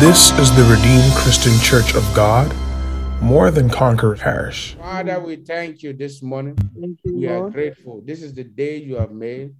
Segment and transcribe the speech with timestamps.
[0.00, 2.50] This is the Redeemed Christian Church of God,
[3.20, 4.72] more than Conqueror Parish.
[4.76, 6.56] Father, we thank you this morning.
[6.56, 7.52] Thank you, We are Lord.
[7.52, 8.00] grateful.
[8.02, 9.54] This is the day you have made.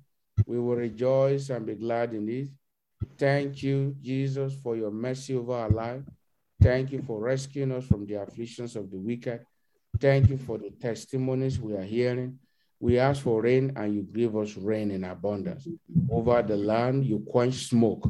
[0.47, 2.49] We will rejoice and be glad in it.
[3.19, 6.01] Thank you, Jesus, for your mercy over our life.
[6.63, 9.45] Thank you for rescuing us from the afflictions of the wicked.
[10.01, 12.39] Thank you for the testimonies we are hearing.
[12.81, 15.69] We ask for rain and you give us rain in abundance.
[16.11, 18.09] Over the land, you quench smoke.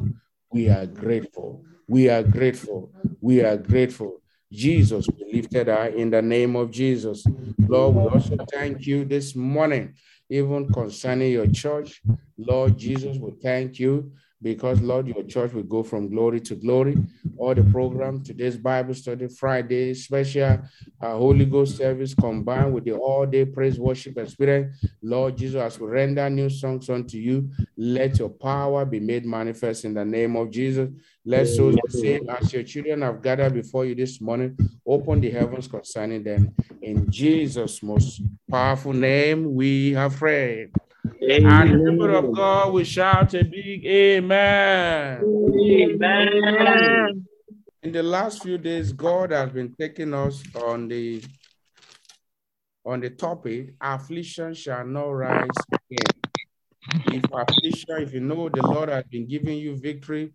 [0.49, 1.65] We are grateful.
[1.91, 2.89] We are grateful.
[3.19, 4.21] We are grateful.
[4.49, 7.25] Jesus, we lifted her in the name of Jesus.
[7.67, 9.95] Lord, we also thank you this morning,
[10.29, 12.01] even concerning your church.
[12.37, 16.97] Lord Jesus, we thank you because, Lord, your church will go from glory to glory.
[17.37, 20.59] All the program, today's Bible study, Friday, special
[21.01, 24.77] uh, Holy Ghost service combined with the all day praise worship experience.
[25.01, 29.85] Lord Jesus, as we render new songs unto you, let your power be made manifest
[29.85, 30.89] in the name of Jesus.
[31.23, 34.57] Let souls be saved as your children have gathered before you this morning.
[34.85, 36.53] Open the heavens concerning them.
[36.81, 40.71] In Jesus' most powerful name, we have prayed.
[41.33, 45.23] And the people of God, we shout a big amen.
[45.63, 47.25] Amen.
[47.83, 51.23] In the last few days, God has been taking us on the
[52.83, 56.05] on the topic, affliction shall not rise again.
[57.05, 60.33] If affliction, if you know the Lord has been giving you victory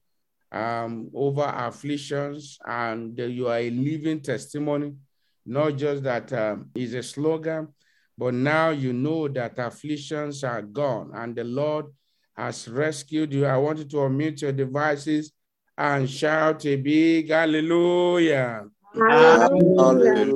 [0.53, 4.95] um, over afflictions, and you are a living testimony,
[5.45, 7.69] not just that um, is a slogan,
[8.19, 11.87] but now you know that afflictions are gone and the Lord
[12.37, 13.47] has rescued you.
[13.47, 15.33] I want you to unmute your devices
[15.77, 18.65] and shout a big hallelujah.
[18.95, 20.33] Hallelujah.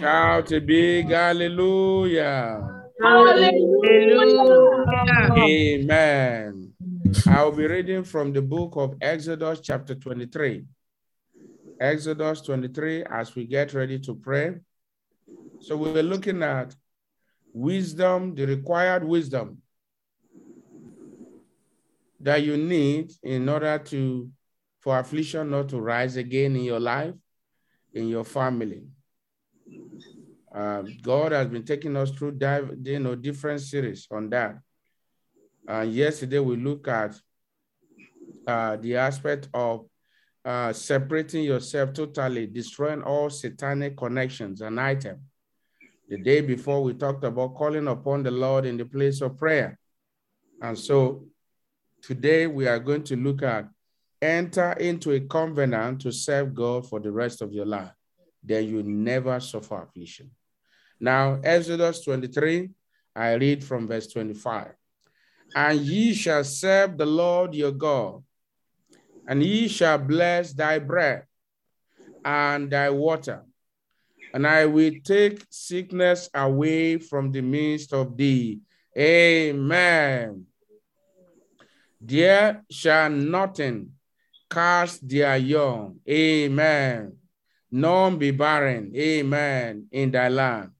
[0.00, 2.68] Shout a big hallelujah.
[3.02, 4.62] Hallelujah.
[5.36, 6.72] Amen.
[7.26, 10.64] I'll be reading from the book of Exodus, chapter 23.
[11.80, 14.54] Exodus 23, as we get ready to pray.
[15.62, 16.74] So we were looking at
[17.52, 19.58] wisdom, the required wisdom
[22.18, 24.28] that you need in order to
[24.80, 27.14] for affliction not to rise again in your life,
[27.94, 28.82] in your family.
[30.52, 34.58] Uh, God has been taking us through dive, you know, different series on that.
[35.68, 37.14] And yesterday we looked at
[38.48, 39.86] uh, the aspect of
[40.44, 45.20] uh, separating yourself totally, destroying all satanic connections and items.
[46.12, 49.78] The day before, we talked about calling upon the Lord in the place of prayer.
[50.60, 51.24] And so
[52.02, 53.66] today we are going to look at
[54.20, 57.92] enter into a covenant to serve God for the rest of your life.
[58.44, 60.30] Then you never suffer affliction.
[61.00, 62.68] Now, Exodus 23,
[63.16, 64.74] I read from verse 25.
[65.56, 68.22] And ye shall serve the Lord your God,
[69.26, 71.24] and ye shall bless thy bread
[72.22, 73.46] and thy water.
[74.34, 78.60] And I will take sickness away from the midst of thee.
[78.96, 80.46] Amen.
[82.00, 83.92] There shall nothing
[84.50, 86.00] cast their young.
[86.08, 87.16] Amen.
[87.70, 88.92] None be barren.
[88.94, 89.86] Amen.
[89.92, 90.72] In thy land.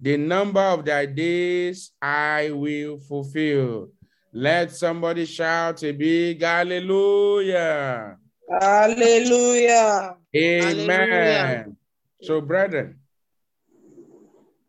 [0.00, 3.90] The number of thy days I will fulfill.
[4.32, 8.18] Let somebody shout a big hallelujah.
[8.50, 10.16] Hallelujah.
[10.34, 10.88] Amen.
[10.88, 11.76] Hallelujah.
[12.26, 12.98] So, brethren,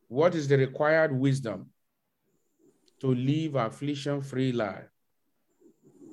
[0.08, 1.72] what is the required wisdom
[3.02, 4.88] to live affliction free life?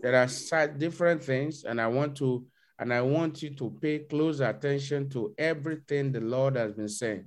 [0.01, 2.47] There are different things, and I want to
[2.79, 7.27] and I want you to pay close attention to everything the Lord has been saying.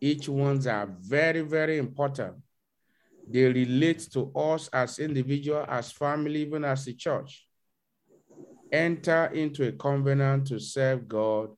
[0.00, 2.34] Each ones are very, very important.
[3.30, 7.46] They relate to us as individual, as family, even as a church.
[8.72, 11.50] Enter into a covenant to serve God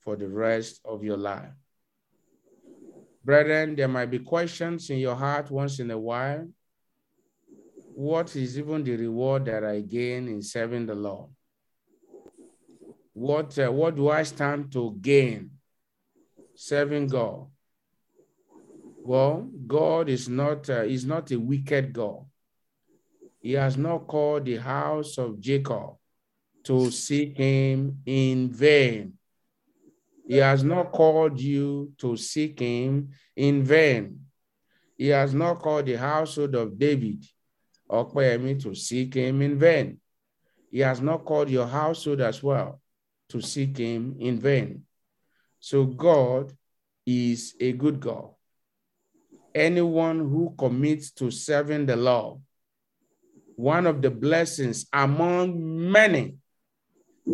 [0.00, 1.52] for the rest of your life.
[3.24, 6.48] Brethren, there might be questions in your heart once in a while.
[7.94, 11.30] What is even the reward that I gain in serving the Lord?
[13.12, 15.50] What, uh, what do I stand to gain
[16.54, 17.48] serving God?
[19.02, 22.24] Well, God is not, uh, is not a wicked God.
[23.40, 25.96] He has not called the house of Jacob
[26.64, 29.17] to seek him in vain.
[30.28, 34.20] He has not called you to seek him in vain.
[34.98, 37.24] He has not called the household of David
[37.90, 39.98] Okwemi to seek him in vain.
[40.70, 42.78] He has not called your household as well
[43.30, 44.84] to seek him in vain.
[45.60, 46.52] So God
[47.06, 48.28] is a good God.
[49.54, 52.38] Anyone who commits to serving the Lord,
[53.56, 56.36] one of the blessings among many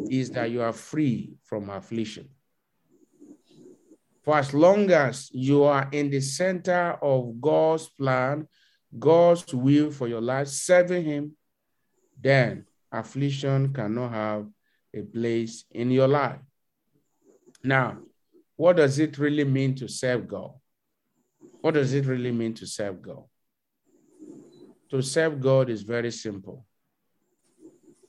[0.08, 2.28] is that you are free from affliction.
[4.24, 8.48] For as long as you are in the center of God's plan,
[8.98, 11.36] God's will for your life, serving Him,
[12.18, 14.46] then affliction cannot have
[14.94, 16.40] a place in your life.
[17.62, 17.98] Now,
[18.56, 20.52] what does it really mean to serve God?
[21.60, 23.24] What does it really mean to serve God?
[24.90, 26.64] To serve God is very simple.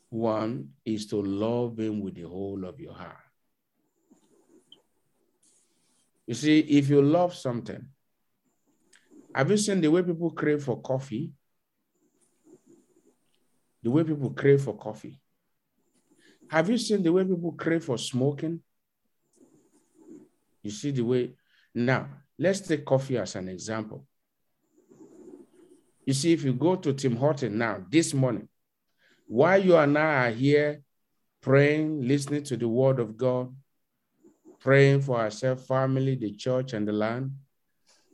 [0.10, 3.25] One is to love Him with the whole of your heart.
[6.28, 7.88] You see, if you love something,
[9.34, 11.32] have you seen the way people crave for coffee?
[13.84, 15.20] The way people crave for coffee.
[16.50, 18.62] Have you seen the way people crave for smoking?
[20.64, 21.34] You see the way.
[21.74, 22.08] Now,
[22.40, 24.08] let's take coffee as an example.
[26.06, 28.48] You see, if you go to Tim Horton now, this morning,
[29.28, 30.82] while you and I are here
[31.42, 33.54] praying, listening to the word of God,
[34.66, 37.32] praying for ourselves, family, the church, and the land,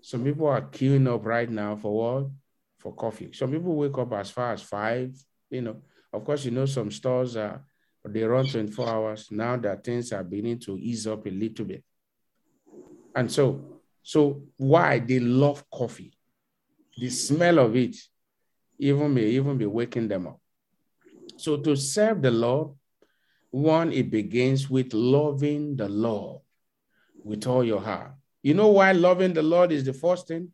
[0.01, 2.29] some people are queuing up right now for what?
[2.77, 3.31] For coffee.
[3.31, 5.15] Some people wake up as far as five.
[5.49, 5.77] You know,
[6.11, 7.63] of course, you know, some stores are
[8.03, 11.83] they run 24 hours now that things are beginning to ease up a little bit.
[13.15, 16.11] And so, so why they love coffee?
[16.97, 17.95] The smell of it
[18.77, 20.39] even may even be waking them up.
[21.37, 22.71] So to serve the Lord,
[23.51, 26.41] one, it begins with loving the Lord
[27.23, 28.13] with all your heart.
[28.41, 30.51] You know why loving the Lord is the first thing?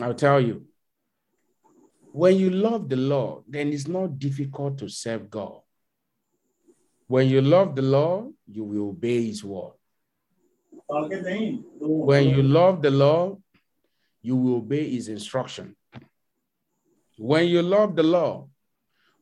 [0.00, 0.66] I'll tell you.
[2.12, 5.60] When you love the Lord, then it's not difficult to serve God.
[7.06, 9.72] When you love the Lord, you will obey his word.
[10.88, 13.38] When you love the Lord,
[14.22, 15.76] you will obey his instruction.
[17.16, 18.49] When you love the Lord,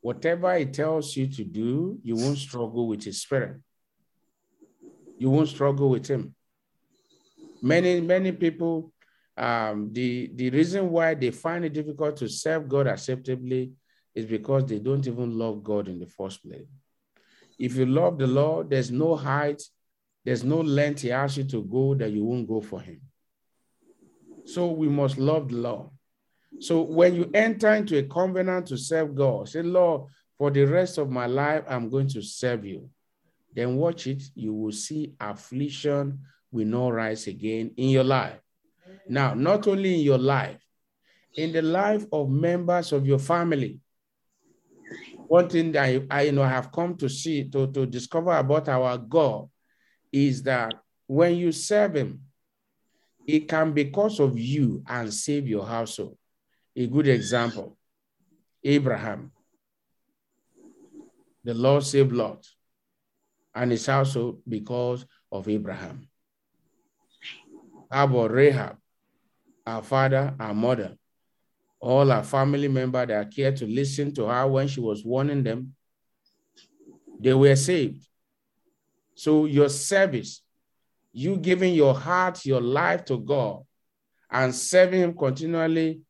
[0.01, 3.61] whatever he tells you to do, you won't struggle with his spirit.
[5.19, 6.35] You won't struggle with him.
[7.61, 8.93] Many, many people,
[9.37, 13.73] um, the, the reason why they find it difficult to serve God acceptably
[14.15, 16.67] is because they don't even love God in the first place.
[17.59, 19.63] If you love the Lord, there's no height,
[20.25, 23.01] there's no length he asks you to go that you won't go for him.
[24.45, 25.89] So we must love the Lord.
[26.61, 30.99] So when you enter into a covenant to serve God, say, Lord, for the rest
[30.99, 32.89] of my life, I'm going to serve you.
[33.55, 38.41] Then watch it, you will see affliction will not rise again in your life.
[39.09, 40.61] Now, not only in your life,
[41.39, 43.81] in the life of members of your family.
[45.29, 48.69] One thing that I, I you know have come to see to, to discover about
[48.69, 49.49] our God
[50.11, 50.75] is that
[51.07, 52.23] when you serve him,
[53.27, 56.17] it can because of you and save your household.
[56.79, 57.77] A good example,
[58.63, 59.33] Abraham.
[61.43, 62.47] The Lord saved Lot
[63.53, 66.09] and his household because of Abraham.
[67.91, 68.77] How about Rahab,
[69.67, 70.97] our father, our mother,
[71.81, 75.75] all our family members that cared to listen to her when she was warning them,
[77.19, 78.07] they were saved.
[79.17, 80.43] So your service,
[81.13, 83.65] you giving your heart, your life to God
[84.31, 86.03] and serving him continually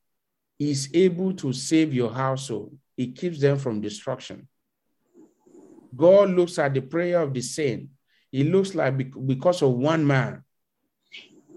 [0.59, 2.77] is able to save your household.
[2.97, 4.49] It keeps them from destruction.
[5.97, 7.89] God looks at the prayer of the saint.
[8.33, 10.43] It looks like because of one man,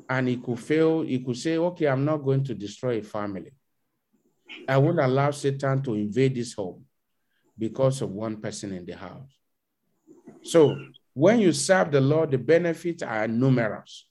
[0.09, 3.51] and he could fail, he could say, okay, I'm not going to destroy a family.
[4.67, 6.85] I won't allow Satan to invade this home
[7.57, 9.29] because of one person in the house.
[10.43, 10.77] So
[11.13, 14.07] when you serve the Lord, the benefits are numerous.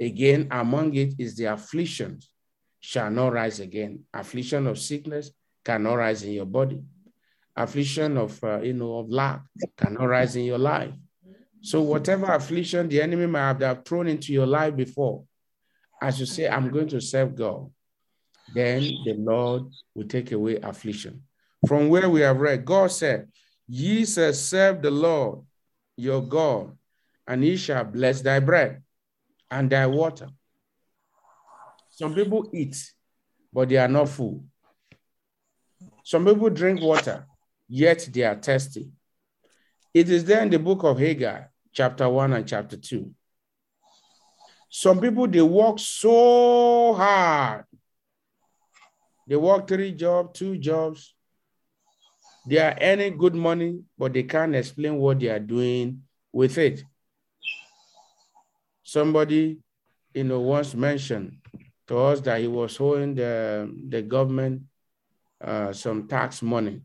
[0.00, 2.30] Again, among it is the afflictions
[2.80, 4.04] shall not rise again.
[4.14, 5.30] Affliction of sickness
[5.64, 6.82] cannot rise in your body.
[7.56, 9.42] Affliction of, uh, you know, of lack
[9.76, 10.94] cannot rise in your life.
[11.60, 15.24] So whatever affliction the enemy might have thrown into your life before,
[16.00, 17.70] as you say, I'm going to serve God,
[18.54, 21.22] then the Lord will take away affliction.
[21.66, 23.28] From where we have read, God said,
[23.66, 25.40] Ye shall serve the Lord
[25.96, 26.76] your God,
[27.26, 28.82] and he shall bless thy bread
[29.50, 30.28] and thy water.
[31.98, 32.92] Some people eat,
[33.52, 34.44] but they are not full.
[36.04, 37.26] Some people drink water,
[37.68, 38.92] yet they are thirsty.
[39.92, 43.12] It is there in the book of Haggai, chapter 1 and chapter 2.
[44.70, 47.64] Some people, they work so hard.
[49.26, 51.16] They work three jobs, two jobs.
[52.46, 56.84] They are earning good money, but they can't explain what they are doing with it.
[58.84, 59.58] Somebody,
[60.14, 61.38] you know, once mentioned
[61.88, 64.62] to us that he was owing the, the government
[65.42, 66.82] uh, some tax money.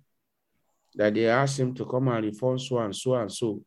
[0.95, 3.61] that they asked him to come and reform so and so and so.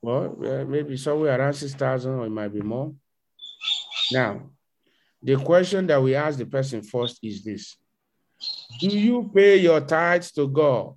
[0.00, 0.36] Well,
[0.68, 2.94] maybe somewhere around 6,000 or it might be more.
[4.12, 4.50] Now,
[5.20, 7.76] the question that we ask the person first is this
[8.78, 10.94] Do you pay your tithes to God?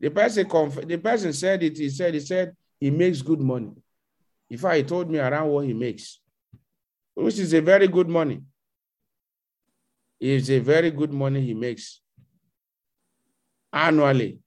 [0.00, 3.70] The person, conf- the person said it, he said, he said, he makes good money.
[4.48, 6.18] In fact, he told me around what he makes,
[7.14, 8.40] which is a very good money.
[10.20, 12.02] It's a very good money he makes
[13.72, 14.40] annually.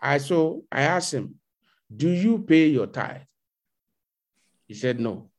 [0.00, 1.34] I so I asked him,
[1.94, 3.22] Do you pay your tithe?
[4.68, 5.30] He said, No.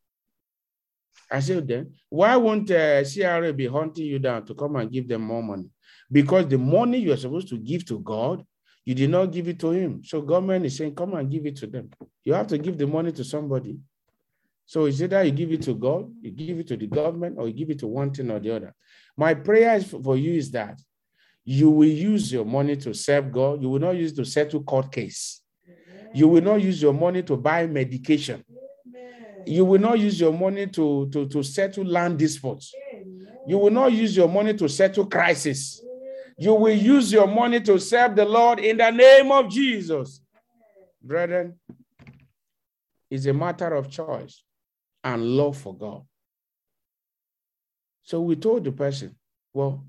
[1.32, 5.08] I said, Then why won't uh, CRA be hunting you down to come and give
[5.08, 5.70] them more money?
[6.12, 8.46] Because the money you're supposed to give to God,
[8.84, 10.04] you did not give it to him.
[10.04, 11.90] So government is saying, Come and give it to them.
[12.26, 13.80] You have to give the money to somebody.
[14.72, 17.46] So it's either you give it to God, you give it to the government, or
[17.46, 18.74] you give it to one thing or the other.
[19.18, 20.80] My prayer for you is that
[21.44, 23.62] you will use your money to serve God.
[23.62, 25.42] You will not use it to settle court case.
[26.14, 28.46] You will not use your money to buy medication.
[29.46, 32.74] You will not use your money to, to, to settle land disputes.
[33.46, 35.84] You will not use your money to settle crisis.
[36.38, 40.22] You will use your money to serve the Lord in the name of Jesus.
[41.04, 41.60] Brethren,
[43.10, 44.44] it's a matter of choice
[45.04, 46.04] and love for God.
[48.04, 49.16] So we told the person,
[49.54, 49.86] well,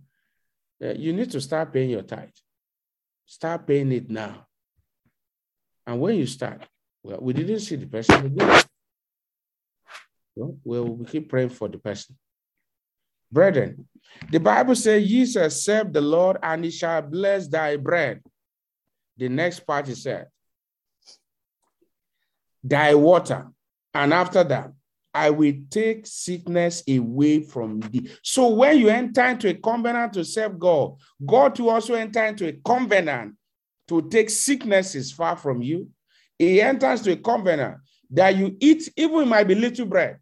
[0.82, 2.28] uh, you need to start paying your tithe.
[3.26, 4.46] Start paying it now.
[5.86, 6.62] And when you start,
[7.02, 8.62] well, we didn't see the person again.
[10.34, 12.16] Well, we'll keep praying for the person.
[13.30, 13.88] Brethren,
[14.30, 18.22] the Bible says, Ye shall serve the Lord, and he shall bless thy bread.
[19.16, 20.28] The next part is said,
[22.62, 23.48] Thy water.
[23.94, 24.72] And after that,
[25.14, 28.10] I will take sickness away from thee.
[28.22, 32.48] So when you enter into a covenant to serve God, God will also enter into
[32.48, 33.34] a covenant
[33.88, 35.88] to take sicknesses far from you.
[36.38, 37.78] He enters to a covenant
[38.10, 40.18] that you eat, even it might be little bread,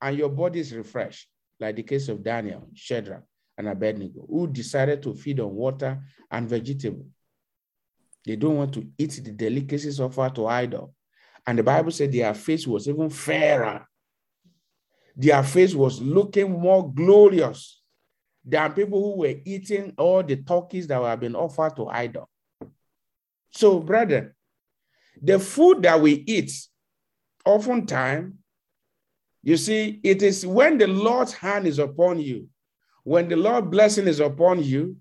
[0.00, 3.24] and your body is refreshed, like the case of Daniel, Shadrach,
[3.58, 7.06] and Abednego, who decided to feed on water and vegetable.
[8.24, 10.94] They don't want to eat the delicacies offered to idol.
[11.46, 13.86] And the Bible said their face was even fairer
[15.20, 17.82] their face was looking more glorious
[18.42, 22.26] than people who were eating all the turkeys that were being offered to idol.
[23.50, 24.32] So, brethren,
[25.20, 26.50] the food that we eat,
[27.44, 28.32] oftentimes,
[29.42, 32.48] you see, it is when the Lord's hand is upon you,
[33.04, 34.96] when the Lord's blessing is upon you,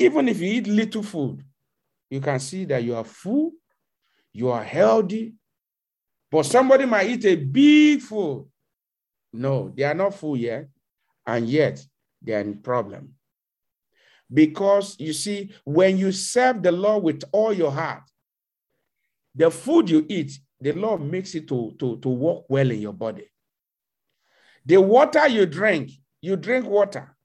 [0.00, 1.44] even if you eat little food,
[2.08, 3.52] you can see that you are full,
[4.32, 5.34] you are healthy.
[6.32, 8.49] But somebody might eat a big food
[9.32, 10.68] no, they are not full yet,
[11.26, 11.84] and yet
[12.22, 13.14] they are in problem.
[14.32, 18.02] Because you see, when you serve the Lord with all your heart,
[19.34, 22.92] the food you eat, the Lord makes it to, to, to work well in your
[22.92, 23.30] body.
[24.66, 27.16] The water you drink, you drink water,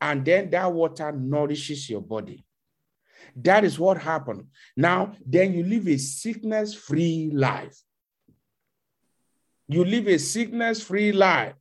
[0.00, 2.44] and then that water nourishes your body.
[3.36, 4.46] That is what happened.
[4.76, 7.76] Now, then you live a sickness free life.
[9.68, 11.54] You live a sickness free life.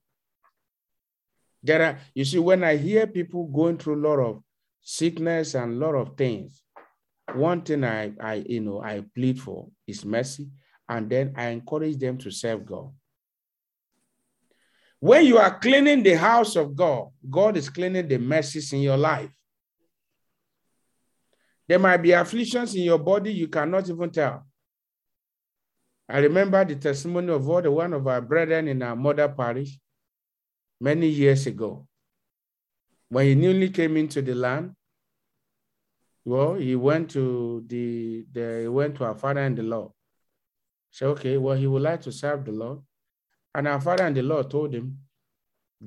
[1.62, 4.44] There are, you see, when I hear people going through a lot of
[4.82, 6.62] sickness and a lot of things,
[7.34, 10.50] one thing I, I, you know, I plead for is mercy,
[10.90, 12.92] and then I encourage them to serve God.
[15.00, 18.98] When you are cleaning the house of God, God is cleaning the messes in your
[18.98, 19.32] life.
[21.68, 24.46] There might be afflictions in your body you cannot even tell.
[26.10, 29.80] I remember the testimony of what one of our brethren in our mother parish
[30.80, 31.88] many years ago.
[33.10, 34.76] When he newly came into the land,
[36.26, 39.92] well, he went to the, the he went to our father in the Lord.
[40.92, 42.80] Said, okay, well, he would like to serve the Lord.
[43.56, 45.00] And our father in the Lord told him,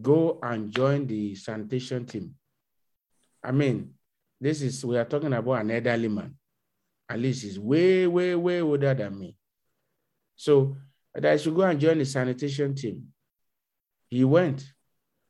[0.01, 2.35] go and join the sanitation team.
[3.43, 3.95] I mean,
[4.41, 6.35] this is, we are talking about an elderly man.
[7.09, 9.37] At least he's way, way, way older than me.
[10.37, 10.77] So
[11.15, 13.09] that I should go and join the sanitation team.
[14.09, 14.65] He went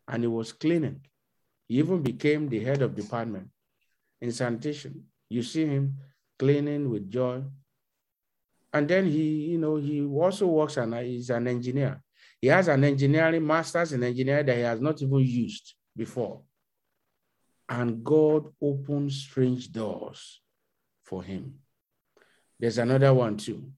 [0.09, 1.01] and he was cleaning.
[1.69, 3.49] He even became the head of department
[4.21, 5.05] in sanitation.
[5.29, 5.97] You see him
[6.39, 7.43] cleaning with joy.
[8.73, 12.03] And then he, you know, he also works and he's an engineer.
[12.41, 16.43] He has an engineering master's in engineering that he has not even used before.
[17.69, 20.41] And God opened strange doors
[21.03, 21.55] for him.
[22.61, 23.73] There's another one too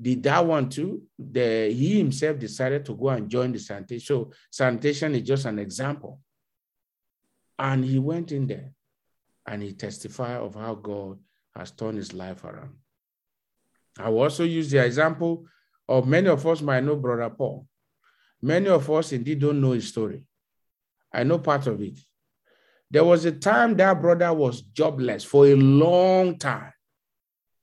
[0.00, 1.02] did that one too.
[1.18, 4.06] The, he himself decided to go and join the sanitation.
[4.06, 6.20] So sanitation is just an example.
[7.58, 8.70] And he went in there
[9.46, 11.18] and he testified of how God
[11.56, 12.76] has turned his life around.
[13.98, 15.46] I will also use the example
[15.88, 17.66] of many of us might know Brother Paul.
[18.40, 20.24] Many of us indeed don't know his story.
[21.12, 21.98] I know part of it.
[22.90, 26.72] There was a time that brother was jobless for a long time.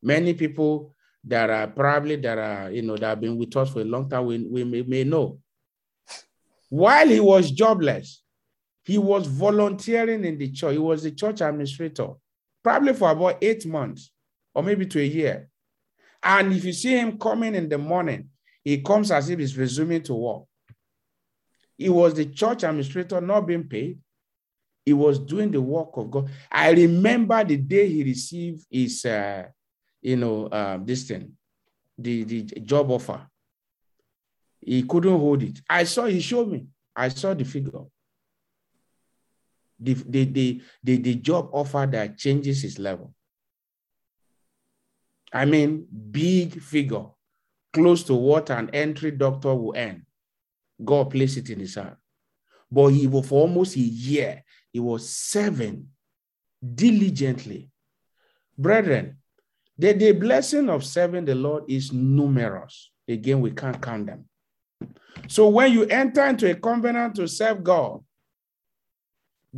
[0.01, 0.95] Many people
[1.27, 4.10] that are probably that are, you know, that have been with us for a long
[4.10, 5.39] time, we, we may, may know.
[6.70, 8.22] While he was jobless,
[8.84, 10.74] he was volunteering in the church.
[10.74, 12.10] He was the church administrator,
[12.63, 14.12] probably for about eight months
[14.53, 15.50] or maybe to a year.
[16.22, 18.29] And if you see him coming in the morning,
[18.63, 20.44] he comes as if he's resuming to work.
[21.77, 24.00] He was the church administrator, not being paid.
[24.86, 26.29] He was doing the work of God.
[26.51, 29.46] I remember the day he received his, uh,
[30.05, 31.31] you know, uh, this thing,
[31.97, 33.25] the, the job offer.
[34.62, 35.59] He couldn't hold it.
[35.67, 36.67] I saw, he showed me.
[36.95, 37.85] I saw the figure.
[39.79, 43.15] The, the, the, the, the job offer that changes his level.
[45.33, 47.05] I mean, big figure,
[47.74, 50.05] close to what an entry doctor will earn.
[50.83, 51.97] God placed it in his heart.
[52.71, 55.88] But he was for almost a year, he was serving
[56.63, 57.71] diligently.
[58.55, 59.17] Brethren,
[59.77, 62.91] the, the blessing of serving the Lord is numerous.
[63.08, 64.25] Again, we can't count them.
[65.27, 68.03] So when you enter into a covenant to serve God,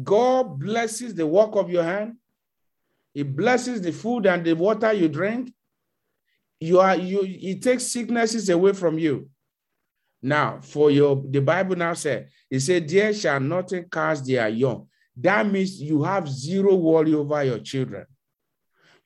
[0.03, 2.17] God blesses the work of your hand.
[3.13, 5.51] He blesses the food and the water you drink.
[6.59, 7.23] You are you.
[7.23, 9.29] He takes sicknesses away from you.
[10.21, 14.87] Now, for your, the Bible now said, it said, there shall nothing cast their young.
[15.15, 18.05] That means you have zero worry over your children.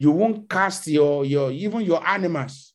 [0.01, 2.73] You won't cast your, your even your animals.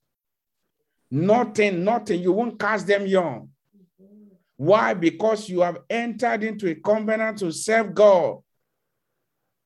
[1.10, 2.22] Nothing, nothing.
[2.22, 3.48] You won't cast them young.
[4.56, 4.94] Why?
[4.94, 8.38] Because you have entered into a covenant to serve God.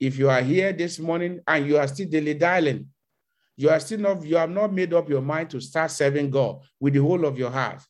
[0.00, 2.87] If you are here this morning and you are still daily dialing,
[3.58, 6.63] you are still not, you have not made up your mind to start serving God
[6.80, 7.82] with the whole of your heart.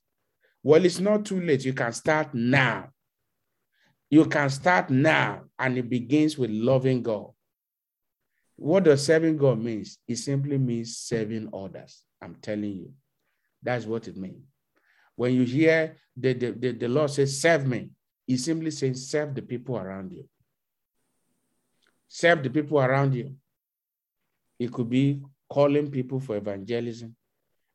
[0.65, 1.65] Well, it's not too late.
[1.65, 2.89] You can start now.
[4.11, 7.31] You can start now, and it begins with loving God.
[8.61, 9.97] What does serving God means?
[10.07, 12.03] It simply means serving others.
[12.21, 12.93] I'm telling you.
[13.63, 14.45] That's what it means.
[15.17, 17.89] When you hear the, the, the, the Lord say, serve me,
[18.27, 20.29] he simply says, serve the people around you.
[22.07, 23.35] Serve the people around you.
[24.59, 27.17] It could be calling people for evangelism.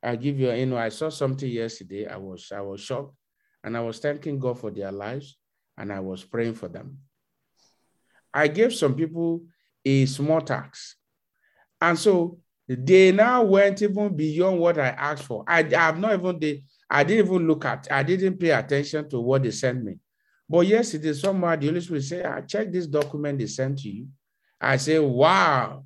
[0.03, 2.05] I'll give you, you know, I saw something yesterday.
[2.05, 3.15] I was, I was shocked
[3.63, 5.35] and I was thanking God for their lives
[5.79, 6.99] and I was praying for them.
[8.31, 9.45] I gave some people
[9.85, 10.95] a small tax.
[11.79, 15.43] And so they now went even beyond what I asked for.
[15.47, 19.07] I, I have not even, they, I didn't even look at, I didn't pay attention
[19.09, 19.97] to what they sent me.
[20.49, 23.89] But yesterday, somewhere the Holy Spirit said, I ah, checked this document they sent to
[23.89, 24.07] you.
[24.59, 25.85] I said, wow,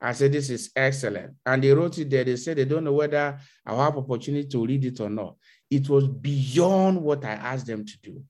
[0.00, 1.34] I said, this is excellent.
[1.44, 2.24] And they wrote it there.
[2.24, 5.36] They said they don't know whether I'll have opportunity to read it or not.
[5.70, 8.22] It was beyond what I asked them to do.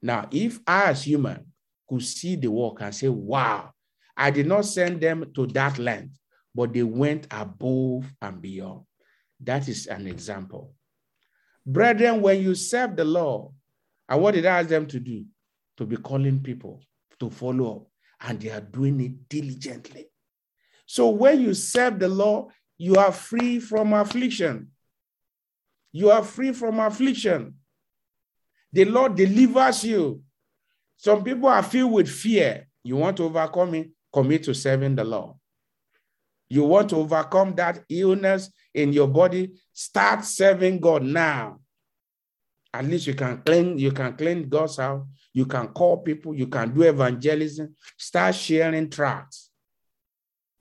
[0.00, 1.46] Now, if I as human
[1.88, 3.72] could see the work and say, wow,
[4.16, 6.10] I did not send them to that land,
[6.54, 8.82] but they went above and beyond.
[9.40, 10.74] That is an example.
[11.64, 13.52] Brethren, when you serve the Lord,
[14.08, 15.24] and what did I ask them to do?
[15.78, 16.82] To be calling people
[17.20, 17.86] to follow up,
[18.28, 20.06] and they are doing it diligently.
[20.86, 24.68] So when you serve the Lord, you are free from affliction.
[25.92, 27.54] You are free from affliction.
[28.72, 30.22] The Lord delivers you.
[30.96, 32.66] Some people are filled with fear.
[32.84, 35.34] You want to overcome it, commit to serving the Lord.
[36.48, 41.60] You want to overcome that illness in your body, start serving God now.
[42.74, 46.46] At least you can clean, you can clean God's house, you can call people, you
[46.46, 49.50] can do evangelism, start sharing tracts.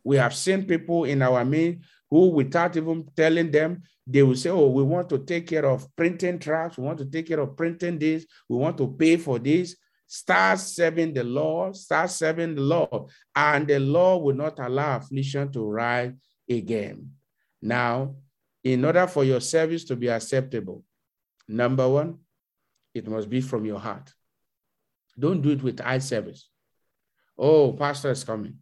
[0.03, 4.49] We have seen people in our midst who, without even telling them, they will say,
[4.49, 7.55] Oh, we want to take care of printing tracts, we want to take care of
[7.55, 9.75] printing this, we want to pay for this.
[10.13, 15.49] Start serving the Lord, start serving the Lord, and the Lord will not allow affliction
[15.53, 16.11] to rise
[16.49, 17.11] again.
[17.61, 18.15] Now,
[18.61, 20.83] in order for your service to be acceptable,
[21.47, 22.17] number one,
[22.93, 24.13] it must be from your heart.
[25.17, 26.49] Don't do it with eye service.
[27.37, 28.57] Oh, pastor is coming.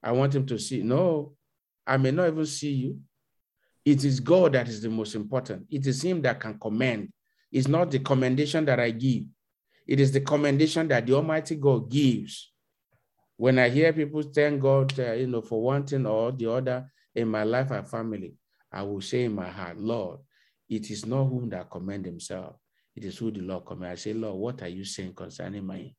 [0.00, 0.84] I want him to see.
[0.84, 1.32] No,
[1.84, 3.00] I may not even see you.
[3.84, 5.66] It is God that is the most important.
[5.70, 7.12] It is Him that can commend.
[7.50, 9.24] It's not the commendation that I give,
[9.86, 12.50] it is the commendation that the Almighty God gives.
[13.36, 16.90] When I hear people thank God, uh, you know, for one thing or the other
[17.14, 18.34] in my life and family,
[18.70, 20.20] I will say in my heart, Lord,
[20.68, 22.56] it is not whom that commend himself.
[22.94, 23.92] It is who the Lord commend.
[23.92, 25.96] I say, Lord, what are you saying concerning me?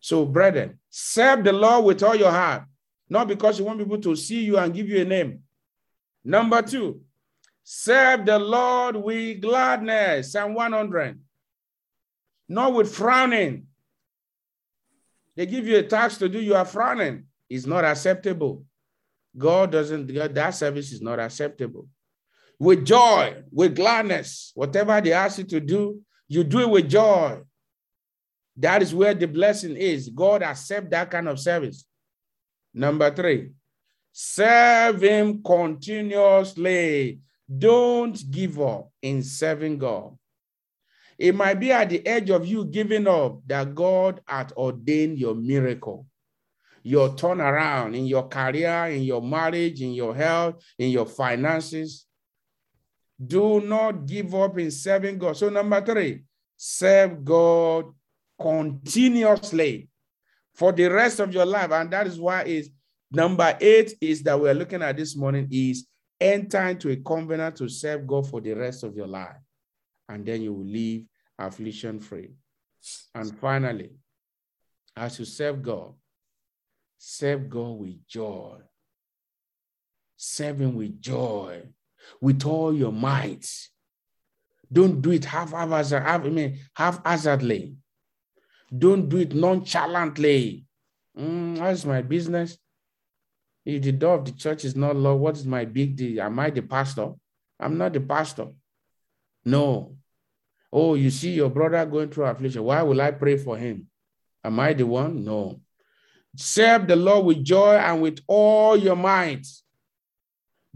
[0.00, 2.64] So, brethren, serve the Lord with all your heart
[3.08, 5.40] not because you want people to see you and give you a name.
[6.24, 7.00] Number two,
[7.64, 10.32] serve the Lord with gladness.
[10.32, 11.18] Psalm 100.
[12.48, 13.66] Not with frowning.
[15.36, 17.24] They give you a task to do, you are frowning.
[17.48, 18.64] It's not acceptable.
[19.36, 21.86] God doesn't, that service is not acceptable.
[22.58, 27.40] With joy, with gladness, whatever they ask you to do, you do it with joy.
[28.56, 30.08] That is where the blessing is.
[30.08, 31.86] God accept that kind of service.
[32.74, 33.50] Number three,
[34.12, 37.20] serve him continuously.
[37.56, 40.18] Don't give up in serving God.
[41.18, 45.34] It might be at the edge of you giving up that God had ordained your
[45.34, 46.06] miracle,
[46.84, 52.06] your turnaround in your career, in your marriage, in your health, in your finances.
[53.24, 55.36] Do not give up in serving God.
[55.36, 56.22] So, number three,
[56.56, 57.86] serve God
[58.40, 59.88] continuously
[60.54, 61.72] for the rest of your life.
[61.72, 62.70] And that is why is
[63.10, 65.88] number eight is that we're looking at this morning is
[66.20, 69.36] enter into a covenant to serve God for the rest of your life.
[70.08, 71.02] And then you will live
[71.38, 72.30] affliction free.
[73.14, 73.90] And finally,
[74.96, 75.94] as you serve God,
[76.98, 78.56] serve God with joy.
[80.16, 81.62] Serve Him with joy,
[82.20, 83.46] with all your might.
[84.70, 87.76] Don't do it half I mean half hazardly.
[88.76, 90.66] Don't do it nonchalantly.
[91.18, 92.58] Mm, that's my business.
[93.64, 96.22] If the door of the church is not locked, what is my big deal?
[96.22, 97.12] Am I the pastor?
[97.60, 98.48] I'm not the pastor.
[99.48, 99.96] No.
[100.70, 102.62] Oh, you see your brother going through affliction.
[102.62, 103.86] Why will I pray for him?
[104.44, 105.24] Am I the one?
[105.24, 105.60] No.
[106.36, 109.46] Serve the Lord with joy and with all your might.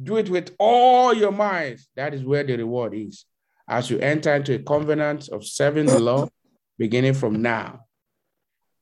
[0.02, 1.80] Do it with all your might.
[1.94, 3.26] That is where the reward is.
[3.68, 6.30] As you enter into a covenant of serving the Lord,
[6.78, 7.84] beginning from now,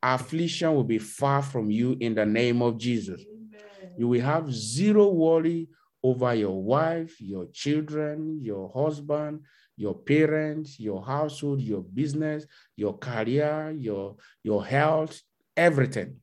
[0.03, 3.21] affliction will be far from you in the name of Jesus.
[3.21, 3.95] Amen.
[3.99, 5.69] You will have zero worry
[6.03, 9.41] over your wife, your children, your husband,
[9.81, 12.45] your parents, your household, your business,
[12.77, 14.15] your career, your,
[14.45, 15.19] your health,
[15.57, 16.17] everything.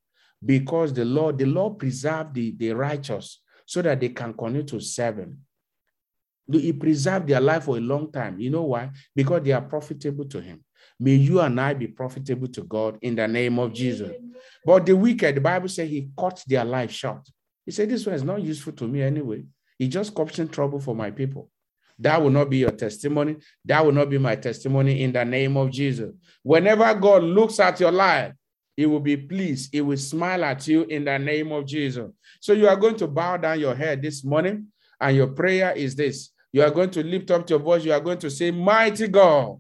[0.46, 4.80] Because the Lord, the Lord preserve the, the righteous so that they can continue to
[4.80, 5.40] serve him.
[6.52, 8.40] He preserved their life for a long time.
[8.40, 8.92] You know why?
[9.16, 10.64] Because they are profitable to him.
[11.00, 14.12] May you and I be profitable to God in the name of Jesus.
[14.64, 17.28] But the wicked, the Bible says he cut their life short.
[17.66, 19.46] He said, This one is not useful to me anyway.
[19.80, 21.50] He just causing trouble for my people.
[22.00, 23.38] That will not be your testimony.
[23.66, 26.14] That will not be my testimony in the name of Jesus.
[26.44, 28.34] Whenever God looks at your life,
[28.76, 29.74] he will be pleased.
[29.74, 32.12] He will smile at you in the name of Jesus.
[32.40, 34.68] So you are going to bow down your head this morning,
[35.02, 36.30] and your prayer is this.
[36.54, 37.84] You are going to lift up your voice.
[37.84, 39.60] You are going to say, Mighty God,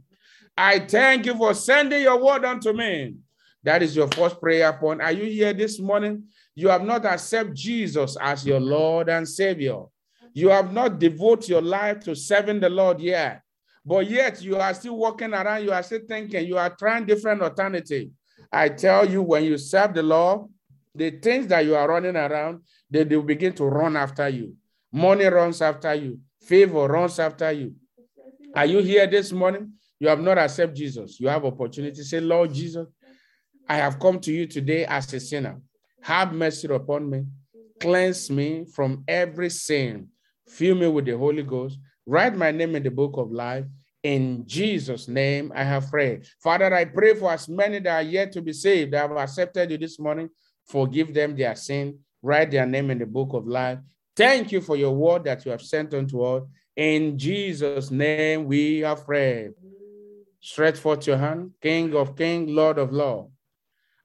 [0.55, 3.15] I thank you for sending your word unto me.
[3.63, 5.01] That is your first prayer point.
[5.01, 6.23] Are you here this morning?
[6.55, 9.83] You have not accepted Jesus as your Lord and Savior.
[10.37, 13.41] You have not devoted your life to serving the Lord yet.
[13.83, 17.41] But yet you are still walking around, you are still thinking, you are trying different
[17.41, 18.11] alternatives.
[18.51, 20.41] I tell you, when you serve the Lord,
[20.93, 24.53] the things that you are running around, they, they will begin to run after you.
[24.91, 26.19] Money runs after you.
[26.43, 27.73] Favor runs after you.
[28.53, 29.73] Are you here this morning?
[29.99, 31.19] You have not accepted Jesus.
[31.19, 32.03] You have opportunity.
[32.03, 32.85] Say, Lord Jesus,
[33.67, 35.59] I have come to you today as a sinner.
[36.03, 37.25] Have mercy upon me.
[37.79, 40.09] Cleanse me from every sin.
[40.47, 41.79] Fill me with the Holy Ghost.
[42.05, 43.65] Write my name in the book of life.
[44.03, 46.25] In Jesus' name, I have prayed.
[46.41, 49.71] Father, I pray for as many that are yet to be saved, that have accepted
[49.71, 50.29] you this morning.
[50.65, 51.99] Forgive them their sin.
[52.21, 53.79] Write their name in the book of life.
[54.15, 56.43] Thank you for your word that you have sent unto us.
[56.75, 59.51] In Jesus' name, we have prayed.
[60.39, 63.31] Stretch forth your hand, King of kings, Lord of lords.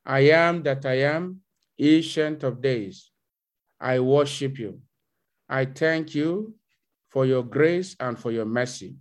[0.04, 1.40] I am that I am,
[1.78, 3.10] ancient of days.
[3.80, 4.80] I worship you.
[5.52, 6.54] I thank you
[7.10, 8.96] for your grace and for your mercy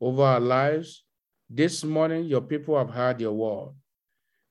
[0.00, 1.02] over our lives.
[1.50, 3.74] This morning, your people have heard your word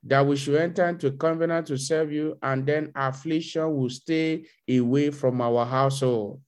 [0.03, 4.45] that we should enter into a covenant to serve you, and then affliction will stay
[4.69, 6.41] away from our household.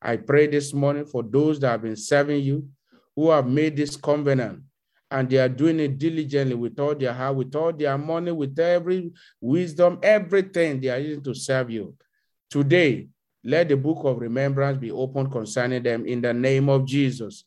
[0.00, 2.68] I pray this morning for those that have been serving you,
[3.16, 4.62] who have made this covenant,
[5.10, 8.56] and they are doing it diligently with all their heart, with all their money, with
[8.60, 11.96] every wisdom, everything they are using to serve you.
[12.48, 13.08] Today,
[13.44, 17.44] let the book of remembrance be opened concerning them in the name of Jesus.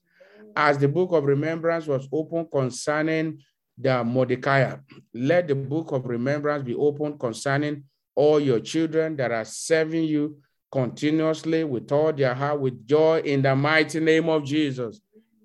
[0.56, 3.40] As the book of remembrance was opened concerning
[3.78, 4.76] the Mordecai,
[5.14, 7.84] let the book of remembrance be opened concerning
[8.16, 10.38] all your children that are serving you
[10.72, 15.00] continuously with all their heart, with joy in the mighty name of Jesus.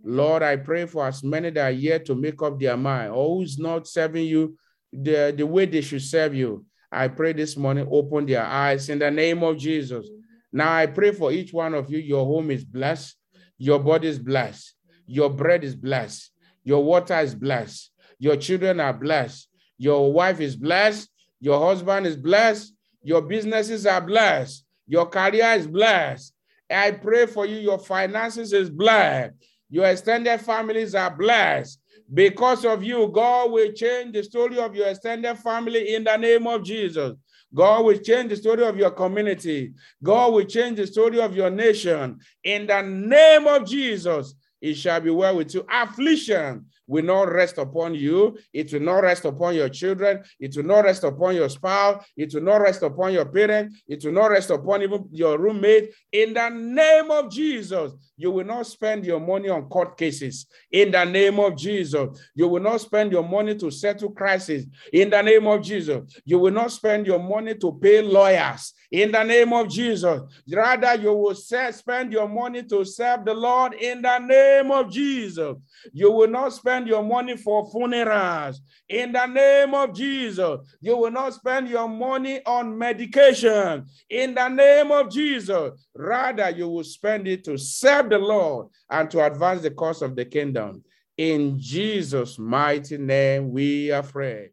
[0.05, 3.37] Lord, I pray for as many that are yet to make up their mind, or
[3.37, 4.57] who's not serving you
[4.93, 6.65] the, the way they should serve you.
[6.91, 10.09] I pray this morning, open their eyes in the name of Jesus.
[10.53, 11.99] Now I pray for each one of you.
[11.99, 13.17] Your home is blessed,
[13.59, 14.75] your body is blessed,
[15.07, 16.31] your bread is blessed,
[16.63, 21.09] your water is blessed, your children are blessed, your wife is blessed,
[21.41, 26.35] your husband is blessed, your businesses are blessed, your career is blessed.
[26.71, 29.35] I pray for you, your finances is blessed,
[29.71, 31.81] your extended families are blessed.
[32.13, 36.47] Because of you, God will change the story of your extended family in the name
[36.47, 37.15] of Jesus.
[37.55, 39.75] God will change the story of your community.
[40.03, 42.19] God will change the story of your nation.
[42.45, 45.67] In the name of Jesus, it shall be well with you.
[45.71, 48.39] Affliction will not rest upon you.
[48.53, 50.23] It will not rest upon your children.
[50.39, 52.05] It will not rest upon your spouse.
[52.17, 53.83] It will not rest upon your parents.
[53.89, 55.93] It will not rest upon even your roommate.
[56.13, 60.47] In the name of Jesus, you will not spend your money on court cases.
[60.71, 64.67] In the name of Jesus, you will not spend your money to settle crises.
[64.93, 68.75] In the name of Jesus, you will not spend your money to pay lawyers.
[68.93, 70.21] In the name of Jesus,
[70.53, 73.73] rather you will spend your money to serve the Lord.
[73.73, 75.57] In the name of Jesus,
[75.95, 78.61] you will not spend your money for funerals.
[78.91, 83.87] In the name of Jesus, you will not spend your money on medication.
[84.11, 89.11] In the name of Jesus, rather you will spend it to serve the Lord and
[89.11, 90.85] to advance the cause of the kingdom.
[91.17, 94.51] In Jesus' mighty name, we are praying.